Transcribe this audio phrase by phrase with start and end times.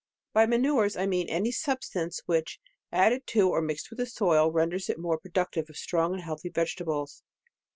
[0.33, 2.59] By manures I mean any substance which,
[2.91, 6.49] added to, or mixed with the soil, renders it more productive of strong and healthy
[6.49, 7.21] vege tables.